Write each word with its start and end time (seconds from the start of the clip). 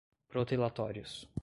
protelatórios 0.29 1.29